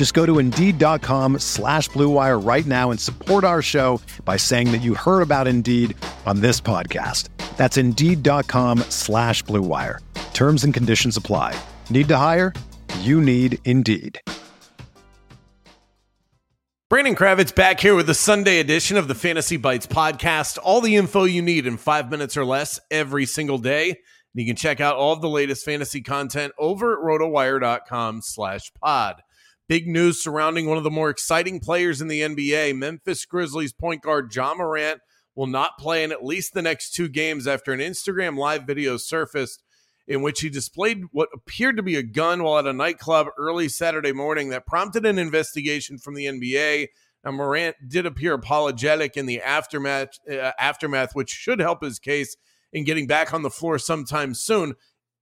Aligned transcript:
Just 0.00 0.14
go 0.14 0.24
to 0.24 0.38
Indeed.com 0.38 1.40
slash 1.40 1.90
BlueWire 1.90 2.42
right 2.42 2.64
now 2.64 2.90
and 2.90 2.98
support 2.98 3.44
our 3.44 3.60
show 3.60 4.00
by 4.24 4.38
saying 4.38 4.72
that 4.72 4.78
you 4.78 4.94
heard 4.94 5.20
about 5.20 5.46
Indeed 5.46 5.94
on 6.24 6.40
this 6.40 6.58
podcast. 6.58 7.28
That's 7.58 7.76
Indeed.com 7.76 8.78
slash 8.88 9.44
BlueWire. 9.44 9.98
Terms 10.32 10.64
and 10.64 10.72
conditions 10.72 11.18
apply. 11.18 11.54
Need 11.90 12.08
to 12.08 12.16
hire? 12.16 12.54
You 13.00 13.20
need 13.20 13.58
Indeed. 13.66 14.18
Brandon 16.88 17.14
Kravitz 17.14 17.54
back 17.54 17.78
here 17.78 17.94
with 17.94 18.06
the 18.06 18.14
Sunday 18.14 18.58
edition 18.58 18.96
of 18.96 19.06
the 19.06 19.14
Fantasy 19.14 19.58
Bites 19.58 19.86
podcast. 19.86 20.56
All 20.62 20.80
the 20.80 20.96
info 20.96 21.24
you 21.24 21.42
need 21.42 21.66
in 21.66 21.76
five 21.76 22.10
minutes 22.10 22.38
or 22.38 22.46
less 22.46 22.80
every 22.90 23.26
single 23.26 23.58
day. 23.58 23.90
And 23.90 23.96
you 24.32 24.46
can 24.46 24.56
check 24.56 24.80
out 24.80 24.96
all 24.96 25.12
of 25.12 25.20
the 25.20 25.28
latest 25.28 25.62
fantasy 25.62 26.00
content 26.00 26.54
over 26.58 26.94
at 26.94 27.00
rotowire.com 27.00 28.22
slash 28.22 28.72
pod. 28.80 29.20
Big 29.70 29.86
news 29.86 30.20
surrounding 30.20 30.66
one 30.66 30.78
of 30.78 30.82
the 30.82 30.90
more 30.90 31.10
exciting 31.10 31.60
players 31.60 32.00
in 32.00 32.08
the 32.08 32.22
NBA. 32.22 32.76
Memphis 32.76 33.24
Grizzlies 33.24 33.72
point 33.72 34.02
guard 34.02 34.34
Ja 34.34 34.52
Morant 34.52 35.00
will 35.36 35.46
not 35.46 35.78
play 35.78 36.02
in 36.02 36.10
at 36.10 36.24
least 36.24 36.54
the 36.54 36.60
next 36.60 36.90
two 36.90 37.08
games 37.08 37.46
after 37.46 37.72
an 37.72 37.78
Instagram 37.78 38.36
live 38.36 38.64
video 38.64 38.96
surfaced 38.96 39.62
in 40.08 40.22
which 40.22 40.40
he 40.40 40.48
displayed 40.48 41.04
what 41.12 41.28
appeared 41.32 41.76
to 41.76 41.84
be 41.84 41.94
a 41.94 42.02
gun 42.02 42.42
while 42.42 42.58
at 42.58 42.66
a 42.66 42.72
nightclub 42.72 43.28
early 43.38 43.68
Saturday 43.68 44.10
morning 44.10 44.48
that 44.48 44.66
prompted 44.66 45.06
an 45.06 45.20
investigation 45.20 45.98
from 45.98 46.14
the 46.14 46.24
NBA. 46.24 46.88
Now, 47.24 47.30
Morant 47.30 47.76
did 47.86 48.06
appear 48.06 48.34
apologetic 48.34 49.16
in 49.16 49.26
the 49.26 49.40
aftermath, 49.40 50.18
uh, 50.28 50.50
aftermath, 50.58 51.14
which 51.14 51.30
should 51.30 51.60
help 51.60 51.84
his 51.84 52.00
case 52.00 52.36
in 52.72 52.82
getting 52.82 53.06
back 53.06 53.32
on 53.32 53.42
the 53.42 53.50
floor 53.50 53.78
sometime 53.78 54.34
soon. 54.34 54.74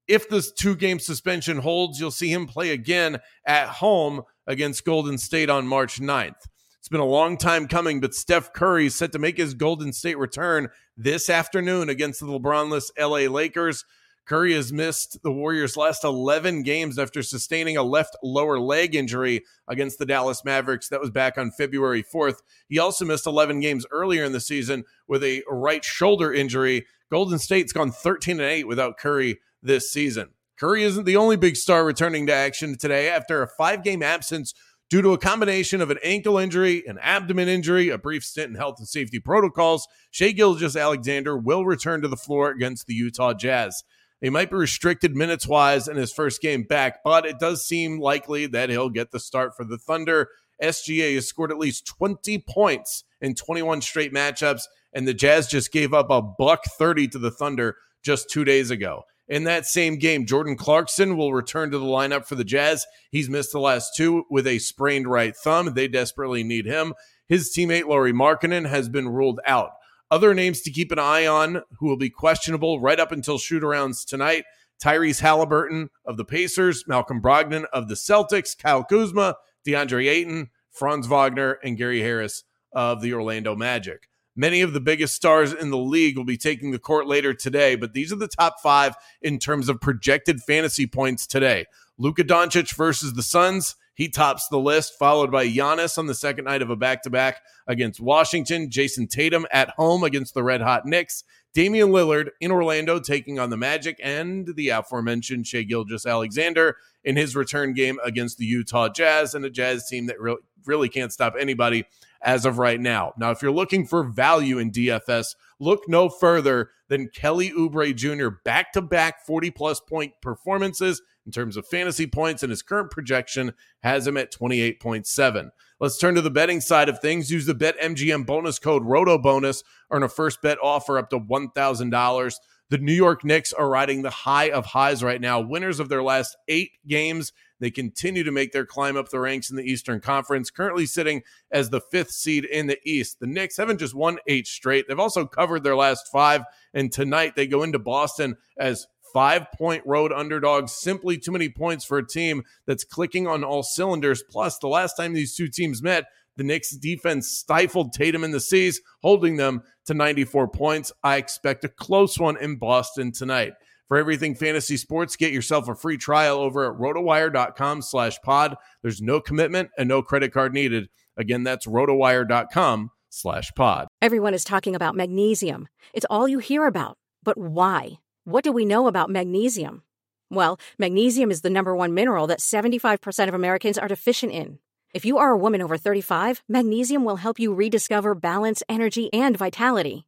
If 0.08 0.30
this 0.30 0.50
two 0.50 0.74
game 0.74 0.98
suspension 0.98 1.58
holds, 1.58 2.00
you'll 2.00 2.10
see 2.10 2.32
him 2.32 2.46
play 2.46 2.70
again 2.70 3.18
at 3.46 3.68
home 3.68 4.22
against 4.46 4.86
Golden 4.86 5.18
State 5.18 5.50
on 5.50 5.66
March 5.66 6.00
9th. 6.00 6.46
It's 6.78 6.88
been 6.88 7.00
a 7.00 7.04
long 7.04 7.36
time 7.36 7.68
coming, 7.68 8.00
but 8.00 8.14
Steph 8.14 8.54
Curry 8.54 8.86
is 8.86 8.94
set 8.94 9.12
to 9.12 9.18
make 9.18 9.36
his 9.36 9.52
Golden 9.52 9.92
State 9.92 10.16
return 10.16 10.68
this 10.96 11.28
afternoon 11.28 11.90
against 11.90 12.20
the 12.20 12.26
LeBronless 12.26 12.90
LA 12.98 13.30
Lakers. 13.30 13.84
Curry 14.24 14.54
has 14.54 14.72
missed 14.72 15.22
the 15.22 15.32
Warriors' 15.32 15.76
last 15.76 16.04
11 16.04 16.62
games 16.62 16.98
after 16.98 17.22
sustaining 17.22 17.76
a 17.76 17.82
left 17.82 18.16
lower 18.22 18.58
leg 18.58 18.94
injury 18.94 19.44
against 19.68 19.98
the 19.98 20.06
Dallas 20.06 20.44
Mavericks. 20.44 20.88
That 20.88 21.00
was 21.00 21.10
back 21.10 21.36
on 21.36 21.50
February 21.50 22.02
4th. 22.02 22.40
He 22.68 22.78
also 22.78 23.04
missed 23.04 23.26
11 23.26 23.60
games 23.60 23.84
earlier 23.90 24.24
in 24.24 24.32
the 24.32 24.40
season 24.40 24.84
with 25.06 25.22
a 25.22 25.42
right 25.50 25.84
shoulder 25.84 26.32
injury. 26.32 26.86
Golden 27.10 27.38
State's 27.38 27.72
gone 27.72 27.90
13 27.90 28.40
and 28.40 28.48
8 28.48 28.64
without 28.64 28.98
Curry 28.98 29.40
this 29.68 29.92
season. 29.92 30.30
Curry 30.58 30.82
isn't 30.82 31.04
the 31.04 31.16
only 31.16 31.36
big 31.36 31.54
star 31.54 31.84
returning 31.84 32.26
to 32.26 32.34
action 32.34 32.76
today 32.76 33.08
after 33.08 33.40
a 33.40 33.48
five 33.48 33.84
game 33.84 34.02
absence 34.02 34.52
due 34.90 35.02
to 35.02 35.12
a 35.12 35.18
combination 35.18 35.80
of 35.80 35.90
an 35.90 35.98
ankle 36.02 36.38
injury, 36.38 36.82
an 36.86 36.98
abdomen 37.00 37.46
injury, 37.46 37.90
a 37.90 37.98
brief 37.98 38.24
stint 38.24 38.50
in 38.50 38.56
health 38.56 38.76
and 38.78 38.88
safety 38.88 39.20
protocols. 39.20 39.86
Shai 40.10 40.32
Gilgeous-Alexander 40.32 41.36
will 41.36 41.64
return 41.64 42.00
to 42.02 42.08
the 42.08 42.16
floor 42.16 42.50
against 42.50 42.86
the 42.86 42.94
Utah 42.94 43.34
Jazz. 43.34 43.84
He 44.20 44.30
might 44.30 44.50
be 44.50 44.56
restricted 44.56 45.14
minutes 45.14 45.46
wise 45.46 45.86
in 45.86 45.96
his 45.96 46.12
first 46.12 46.40
game 46.40 46.64
back, 46.64 47.04
but 47.04 47.24
it 47.24 47.38
does 47.38 47.64
seem 47.64 48.00
likely 48.00 48.46
that 48.46 48.70
he'll 48.70 48.88
get 48.88 49.12
the 49.12 49.20
start 49.20 49.56
for 49.56 49.64
the 49.64 49.78
Thunder. 49.78 50.28
SGA 50.60 51.14
has 51.14 51.28
scored 51.28 51.52
at 51.52 51.58
least 51.58 51.86
20 51.86 52.38
points 52.48 53.04
in 53.20 53.36
21 53.36 53.80
straight 53.82 54.12
matchups, 54.12 54.62
and 54.92 55.06
the 55.06 55.14
Jazz 55.14 55.46
just 55.46 55.70
gave 55.70 55.94
up 55.94 56.10
a 56.10 56.20
buck 56.20 56.64
30 56.78 57.06
to 57.08 57.18
the 57.18 57.30
Thunder 57.30 57.76
just 58.02 58.28
two 58.28 58.44
days 58.44 58.72
ago. 58.72 59.04
In 59.28 59.44
that 59.44 59.66
same 59.66 59.96
game, 59.96 60.24
Jordan 60.24 60.56
Clarkson 60.56 61.16
will 61.16 61.34
return 61.34 61.70
to 61.70 61.78
the 61.78 61.84
lineup 61.84 62.26
for 62.26 62.34
the 62.34 62.44
Jazz. 62.44 62.86
He's 63.10 63.28
missed 63.28 63.52
the 63.52 63.60
last 63.60 63.94
two 63.94 64.24
with 64.30 64.46
a 64.46 64.58
sprained 64.58 65.06
right 65.06 65.36
thumb. 65.36 65.74
They 65.74 65.86
desperately 65.86 66.42
need 66.42 66.64
him. 66.64 66.94
His 67.26 67.50
teammate 67.50 67.86
Lauri 67.86 68.12
Markkanen 68.12 68.68
has 68.68 68.88
been 68.88 69.10
ruled 69.10 69.40
out. 69.44 69.72
Other 70.10 70.32
names 70.32 70.62
to 70.62 70.70
keep 70.70 70.90
an 70.90 70.98
eye 70.98 71.26
on 71.26 71.62
who 71.78 71.86
will 71.86 71.98
be 71.98 72.08
questionable 72.08 72.80
right 72.80 72.98
up 72.98 73.12
until 73.12 73.38
shootarounds 73.38 74.06
tonight 74.06 74.44
Tyrese 74.82 75.20
Halliburton 75.20 75.90
of 76.04 76.16
the 76.16 76.24
Pacers, 76.24 76.84
Malcolm 76.86 77.20
Brogdon 77.20 77.66
of 77.72 77.88
the 77.88 77.96
Celtics, 77.96 78.56
Kyle 78.56 78.84
Kuzma, 78.84 79.36
DeAndre 79.66 80.08
Ayton, 80.08 80.50
Franz 80.70 81.06
Wagner, 81.06 81.58
and 81.62 81.76
Gary 81.76 82.00
Harris 82.00 82.44
of 82.72 83.02
the 83.02 83.12
Orlando 83.12 83.54
Magic. 83.56 84.07
Many 84.38 84.60
of 84.60 84.72
the 84.72 84.80
biggest 84.80 85.16
stars 85.16 85.52
in 85.52 85.70
the 85.70 85.76
league 85.76 86.16
will 86.16 86.24
be 86.24 86.36
taking 86.36 86.70
the 86.70 86.78
court 86.78 87.08
later 87.08 87.34
today, 87.34 87.74
but 87.74 87.92
these 87.92 88.12
are 88.12 88.16
the 88.16 88.28
top 88.28 88.60
five 88.62 88.94
in 89.20 89.40
terms 89.40 89.68
of 89.68 89.80
projected 89.80 90.40
fantasy 90.40 90.86
points 90.86 91.26
today. 91.26 91.66
Luka 91.98 92.22
Doncic 92.22 92.72
versus 92.76 93.14
the 93.14 93.22
Suns. 93.24 93.74
He 93.94 94.08
tops 94.08 94.46
the 94.46 94.60
list, 94.60 94.96
followed 94.96 95.32
by 95.32 95.48
Giannis 95.48 95.98
on 95.98 96.06
the 96.06 96.14
second 96.14 96.44
night 96.44 96.62
of 96.62 96.70
a 96.70 96.76
back 96.76 97.02
to 97.02 97.10
back 97.10 97.40
against 97.66 97.98
Washington. 97.98 98.70
Jayson 98.70 99.08
Tatum 99.08 99.44
at 99.50 99.70
home 99.70 100.04
against 100.04 100.34
the 100.34 100.44
Red 100.44 100.60
Hot 100.60 100.86
Knicks. 100.86 101.24
Damian 101.52 101.88
Lillard 101.88 102.28
in 102.40 102.52
Orlando 102.52 103.00
taking 103.00 103.40
on 103.40 103.50
the 103.50 103.56
Magic 103.56 103.98
and 104.00 104.54
the 104.54 104.68
aforementioned 104.68 105.48
Shai 105.48 105.62
Gilgeous-Alexander 105.62 106.76
in 107.02 107.16
his 107.16 107.34
return 107.34 107.72
game 107.72 107.98
against 108.04 108.38
the 108.38 108.46
Utah 108.46 108.88
Jazz 108.88 109.34
and 109.34 109.44
a 109.44 109.50
Jazz 109.50 109.88
team 109.88 110.06
that 110.06 110.20
really, 110.20 110.38
really 110.64 110.88
can't 110.88 111.12
stop 111.12 111.34
anybody 111.36 111.84
as 112.22 112.44
of 112.44 112.58
right 112.58 112.80
now. 112.80 113.12
Now, 113.18 113.30
if 113.30 113.42
you're 113.42 113.52
looking 113.52 113.86
for 113.86 114.02
value 114.02 114.58
in 114.58 114.70
DFS, 114.70 115.34
look 115.60 115.88
no 115.88 116.08
further 116.08 116.70
than 116.88 117.08
Kelly 117.08 117.50
Oubre 117.50 117.94
Jr. 117.94 118.28
back 118.44 118.72
to 118.72 118.82
back 118.82 119.24
40 119.24 119.50
plus 119.50 119.80
point 119.80 120.12
performances 120.22 121.02
in 121.26 121.32
terms 121.32 121.58
of 121.58 121.66
fantasy 121.66 122.06
points, 122.06 122.42
and 122.42 122.48
his 122.48 122.62
current 122.62 122.90
projection 122.90 123.52
has 123.82 124.06
him 124.06 124.16
at 124.16 124.32
28.7. 124.32 125.50
Let's 125.78 125.98
turn 125.98 126.14
to 126.14 126.22
the 126.22 126.30
betting 126.30 126.62
side 126.62 126.88
of 126.88 127.00
things. 127.00 127.30
Use 127.30 127.44
the 127.44 127.54
BetMGM 127.54 128.24
bonus 128.24 128.58
code 128.58 128.82
ROTOBONUS, 128.82 129.62
earn 129.90 130.02
a 130.02 130.08
first 130.08 130.40
bet 130.40 130.56
offer 130.62 130.98
up 130.98 131.10
to 131.10 131.20
$1,000. 131.20 132.34
The 132.70 132.78
New 132.78 132.92
York 132.92 133.24
Knicks 133.24 133.52
are 133.52 133.68
riding 133.68 134.02
the 134.02 134.10
high 134.10 134.50
of 134.50 134.66
highs 134.66 135.02
right 135.02 135.20
now, 135.20 135.40
winners 135.40 135.80
of 135.80 135.88
their 135.88 136.02
last 136.02 136.36
eight 136.48 136.72
games. 136.86 137.32
They 137.60 137.70
continue 137.70 138.24
to 138.24 138.32
make 138.32 138.52
their 138.52 138.66
climb 138.66 138.96
up 138.96 139.08
the 139.08 139.20
ranks 139.20 139.50
in 139.50 139.56
the 139.56 139.64
Eastern 139.64 140.00
Conference, 140.00 140.50
currently 140.50 140.86
sitting 140.86 141.22
as 141.50 141.70
the 141.70 141.80
fifth 141.80 142.10
seed 142.10 142.44
in 142.44 142.66
the 142.66 142.78
East. 142.84 143.20
The 143.20 143.26
Knicks 143.26 143.56
haven't 143.56 143.78
just 143.78 143.94
won 143.94 144.18
eight 144.26 144.46
straight, 144.46 144.86
they've 144.88 144.98
also 144.98 145.26
covered 145.26 145.64
their 145.64 145.76
last 145.76 146.08
five. 146.12 146.42
And 146.74 146.92
tonight 146.92 147.34
they 147.34 147.46
go 147.46 147.62
into 147.62 147.78
Boston 147.78 148.36
as 148.58 148.86
five 149.12 149.46
point 149.56 149.82
road 149.86 150.12
underdogs. 150.12 150.72
Simply 150.72 151.18
too 151.18 151.32
many 151.32 151.48
points 151.48 151.84
for 151.84 151.98
a 151.98 152.06
team 152.06 152.42
that's 152.66 152.84
clicking 152.84 153.26
on 153.26 153.44
all 153.44 153.62
cylinders. 153.62 154.22
Plus, 154.22 154.58
the 154.58 154.68
last 154.68 154.94
time 154.94 155.12
these 155.12 155.34
two 155.34 155.48
teams 155.48 155.82
met, 155.82 156.06
the 156.36 156.44
Knicks 156.44 156.70
defense 156.70 157.28
stifled 157.28 157.92
Tatum 157.92 158.22
in 158.22 158.30
the 158.30 158.40
C's, 158.40 158.80
holding 159.02 159.36
them 159.36 159.62
to 159.86 159.94
94 159.94 160.48
points. 160.48 160.92
I 161.02 161.16
expect 161.16 161.64
a 161.64 161.68
close 161.68 162.18
one 162.18 162.36
in 162.36 162.56
Boston 162.56 163.10
tonight. 163.10 163.54
For 163.88 163.96
everything 163.96 164.34
fantasy 164.34 164.76
sports, 164.76 165.16
get 165.16 165.32
yourself 165.32 165.66
a 165.66 165.74
free 165.74 165.96
trial 165.96 166.38
over 166.38 166.70
at 166.70 166.78
rotowire.com 166.78 167.80
slash 167.80 168.20
pod. 168.20 168.56
There's 168.82 169.00
no 169.00 169.18
commitment 169.20 169.70
and 169.78 169.88
no 169.88 170.02
credit 170.02 170.32
card 170.32 170.52
needed. 170.52 170.90
Again, 171.16 171.42
that's 171.42 171.66
rotowire.com 171.66 172.90
slash 173.08 173.50
pod. 173.56 173.88
Everyone 174.02 174.34
is 174.34 174.44
talking 174.44 174.74
about 174.74 174.94
magnesium. 174.94 175.68
It's 175.94 176.06
all 176.10 176.28
you 176.28 176.38
hear 176.38 176.66
about. 176.66 176.98
But 177.24 177.38
why? 177.38 177.98
What 178.24 178.44
do 178.44 178.52
we 178.52 178.66
know 178.66 178.88
about 178.88 179.08
magnesium? 179.08 179.82
Well, 180.30 180.60
magnesium 180.78 181.30
is 181.30 181.40
the 181.40 181.50
number 181.50 181.74
one 181.74 181.94
mineral 181.94 182.26
that 182.26 182.40
75% 182.40 183.28
of 183.28 183.34
Americans 183.34 183.78
are 183.78 183.88
deficient 183.88 184.32
in. 184.32 184.58
If 184.92 185.06
you 185.06 185.16
are 185.16 185.30
a 185.30 185.36
woman 185.38 185.62
over 185.62 185.78
35, 185.78 186.42
magnesium 186.46 187.04
will 187.04 187.16
help 187.16 187.38
you 187.38 187.54
rediscover 187.54 188.14
balance, 188.14 188.62
energy, 188.68 189.12
and 189.14 189.36
vitality. 189.36 190.07